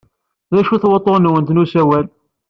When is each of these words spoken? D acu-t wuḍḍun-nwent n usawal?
D 0.53 0.55
acu-t 0.61 0.83
wuḍḍun-nwent 0.87 1.49
n 1.51 1.61
usawal? 1.63 2.05